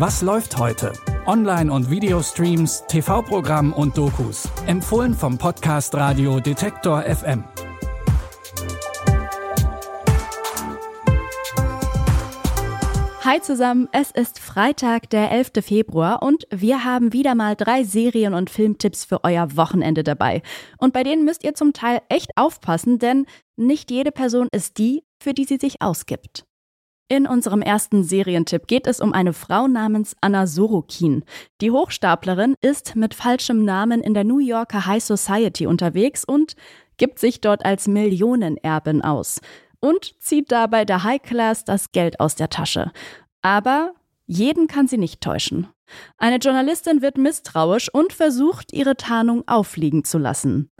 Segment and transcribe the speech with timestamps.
[0.00, 0.94] Was läuft heute?
[1.26, 4.48] Online- und Videostreams, TV-Programm und Dokus.
[4.66, 7.44] Empfohlen vom Podcast Radio Detektor FM.
[13.22, 15.50] Hi zusammen, es ist Freitag, der 11.
[15.60, 20.40] Februar und wir haben wieder mal drei Serien- und Filmtipps für euer Wochenende dabei.
[20.78, 23.26] Und bei denen müsst ihr zum Teil echt aufpassen, denn
[23.56, 26.46] nicht jede Person ist die, für die sie sich ausgibt.
[27.12, 31.24] In unserem ersten Serientipp geht es um eine Frau namens Anna Sorokin.
[31.60, 36.54] Die Hochstaplerin ist mit falschem Namen in der New Yorker High Society unterwegs und
[36.98, 39.40] gibt sich dort als Millionenerbin aus
[39.80, 42.92] und zieht dabei der High Class das Geld aus der Tasche.
[43.42, 43.90] Aber
[44.26, 45.66] jeden kann sie nicht täuschen.
[46.16, 50.70] Eine Journalistin wird misstrauisch und versucht, ihre Tarnung auffliegen zu lassen.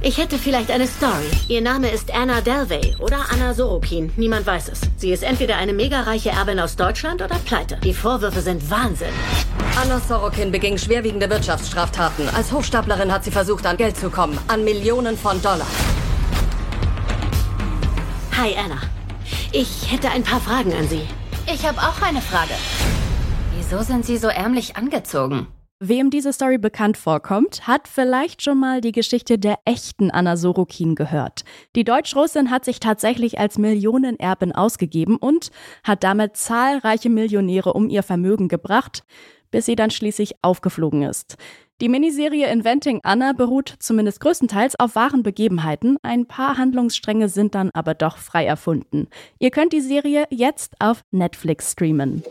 [0.00, 1.26] Ich hätte vielleicht eine Story.
[1.48, 4.12] Ihr Name ist Anna Delvey oder Anna Sorokin.
[4.16, 4.80] Niemand weiß es.
[4.96, 7.78] Sie ist entweder eine mega reiche Erbin aus Deutschland oder pleite.
[7.82, 9.08] Die Vorwürfe sind Wahnsinn.
[9.82, 12.28] Anna Sorokin beging schwerwiegende Wirtschaftsstraftaten.
[12.28, 14.38] Als Hochstaplerin hat sie versucht, an Geld zu kommen.
[14.46, 15.66] An Millionen von Dollar.
[18.36, 18.80] Hi, Anna.
[19.50, 21.02] Ich hätte ein paar Fragen an Sie.
[21.52, 22.54] Ich habe auch eine Frage.
[23.56, 25.48] Wieso sind Sie so ärmlich angezogen?
[25.80, 30.96] Wem diese Story bekannt vorkommt, hat vielleicht schon mal die Geschichte der echten Anna Sorokin
[30.96, 31.44] gehört.
[31.76, 35.52] Die Deutsch-Russin hat sich tatsächlich als Millionenerbin ausgegeben und
[35.84, 39.04] hat damit zahlreiche Millionäre um ihr Vermögen gebracht,
[39.52, 41.36] bis sie dann schließlich aufgeflogen ist.
[41.80, 45.96] Die Miniserie Inventing Anna beruht zumindest größtenteils auf wahren Begebenheiten.
[46.02, 49.06] Ein paar Handlungsstränge sind dann aber doch frei erfunden.
[49.38, 52.24] Ihr könnt die Serie jetzt auf Netflix streamen.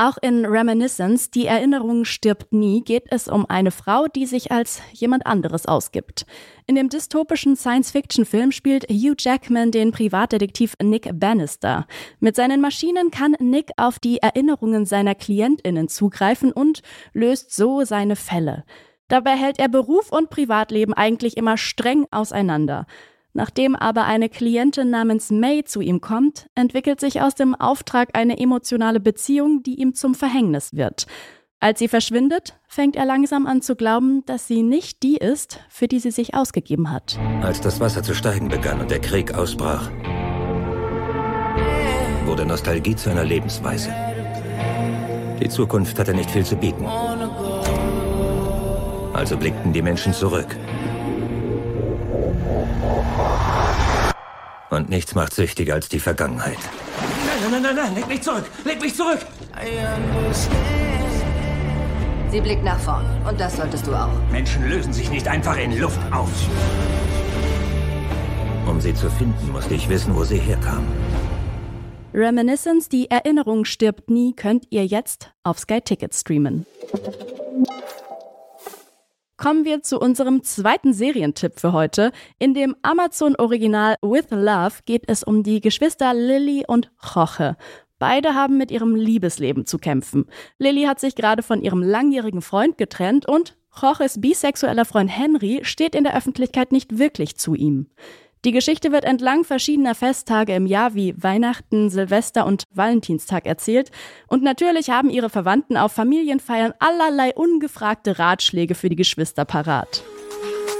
[0.00, 4.80] Auch in Reminiscence, die Erinnerung stirbt nie, geht es um eine Frau, die sich als
[4.92, 6.24] jemand anderes ausgibt.
[6.68, 11.88] In dem dystopischen Science-Fiction-Film spielt Hugh Jackman den Privatdetektiv Nick Bannister.
[12.20, 18.14] Mit seinen Maschinen kann Nick auf die Erinnerungen seiner KlientInnen zugreifen und löst so seine
[18.14, 18.62] Fälle.
[19.08, 22.86] Dabei hält er Beruf und Privatleben eigentlich immer streng auseinander.
[23.38, 28.36] Nachdem aber eine Klientin namens May zu ihm kommt, entwickelt sich aus dem Auftrag eine
[28.40, 31.06] emotionale Beziehung, die ihm zum Verhängnis wird.
[31.60, 35.86] Als sie verschwindet, fängt er langsam an zu glauben, dass sie nicht die ist, für
[35.86, 37.16] die sie sich ausgegeben hat.
[37.40, 39.88] Als das Wasser zu steigen begann und der Krieg ausbrach,
[42.24, 43.94] wurde Nostalgie zu einer Lebensweise.
[45.40, 46.84] Die Zukunft hatte nicht viel zu bieten.
[49.12, 50.56] Also blickten die Menschen zurück
[54.70, 56.58] Und nichts macht süchtiger als die Vergangenheit.
[57.42, 58.44] Nein, nein, nein, nein, leg mich zurück!
[58.64, 59.20] Leg mich zurück!
[62.30, 63.06] Sie blickt nach vorn.
[63.26, 64.10] Und das solltest du auch.
[64.30, 66.30] Menschen lösen sich nicht einfach in Luft auf.
[68.66, 70.86] Um sie zu finden, musste ich wissen, wo sie herkam.
[72.12, 76.66] Reminiscence, die Erinnerung stirbt nie, könnt ihr jetzt auf Sky Ticket streamen.
[79.38, 82.10] Kommen wir zu unserem zweiten Serientipp für heute.
[82.40, 87.56] In dem Amazon-Original With Love geht es um die Geschwister Lily und Jorge.
[88.00, 90.26] Beide haben mit ihrem Liebesleben zu kämpfen.
[90.58, 95.94] Lily hat sich gerade von ihrem langjährigen Freund getrennt und Jorges bisexueller Freund Henry steht
[95.94, 97.86] in der Öffentlichkeit nicht wirklich zu ihm.
[98.44, 103.90] Die Geschichte wird entlang verschiedener Festtage im Jahr wie Weihnachten, Silvester und Valentinstag erzählt.
[104.28, 110.04] Und natürlich haben ihre Verwandten auf Familienfeiern allerlei ungefragte Ratschläge für die Geschwister parat.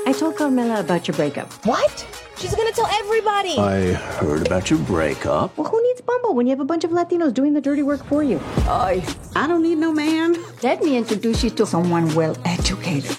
[0.07, 1.49] I told Carmela about your breakup.
[1.67, 2.07] What?
[2.39, 3.59] She's gonna tell everybody.
[3.59, 5.59] I heard about your breakup.
[5.59, 8.05] Well, who needs Bumble when you have a bunch of Latinos doing the dirty work
[8.07, 8.41] for you?
[8.69, 9.03] I,
[9.35, 10.37] I don't need no man.
[10.63, 13.19] Let me introduce you to someone well educated.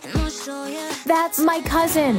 [1.06, 2.18] That's my cousin.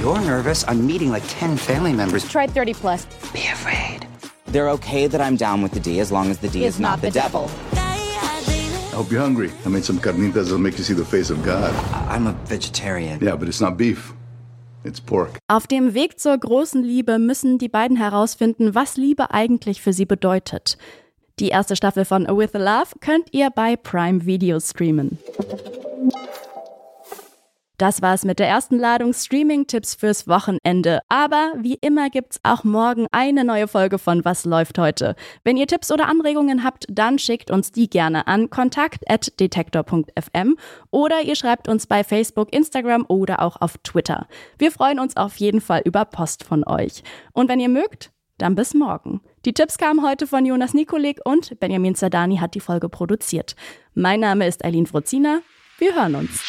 [0.00, 0.64] You're nervous.
[0.66, 2.28] I'm meeting like 10 family members.
[2.28, 3.06] Try 30 plus.
[3.32, 4.06] Be afraid.
[4.46, 6.80] They're okay that I'm down with the D as long as the D is, Is
[6.80, 7.50] not, not the, the devil.
[7.72, 9.50] I hope you're hungry.
[9.64, 11.72] I made some carnitas that'll make you see the face of God.
[12.08, 13.20] I'm a vegetarian.
[13.22, 14.12] Yeah, but it's not beef.
[14.84, 15.38] It's pork.
[15.48, 20.06] Auf dem Weg zur großen Liebe müssen die beiden herausfinden, was Liebe eigentlich für sie
[20.06, 20.76] bedeutet.
[21.38, 25.18] Die erste Staffel von With Love könnt ihr bei Prime Video streamen.
[27.82, 31.00] Das war's mit der ersten Ladung Streaming-Tipps fürs Wochenende.
[31.08, 35.16] Aber wie immer gibt's auch morgen eine neue Folge von Was läuft heute.
[35.42, 40.56] Wenn ihr Tipps oder Anregungen habt, dann schickt uns die gerne an kontakt.detektor.fm
[40.92, 44.28] oder ihr schreibt uns bei Facebook, Instagram oder auch auf Twitter.
[44.58, 47.02] Wir freuen uns auf jeden Fall über Post von euch.
[47.32, 49.22] Und wenn ihr mögt, dann bis morgen.
[49.44, 53.56] Die Tipps kamen heute von Jonas Nikolik und Benjamin Zerdani hat die Folge produziert.
[53.92, 55.40] Mein Name ist Eileen Frozina.
[55.78, 56.48] Wir hören uns.